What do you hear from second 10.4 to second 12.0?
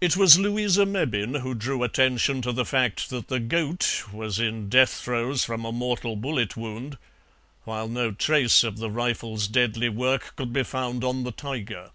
be found on the tiger.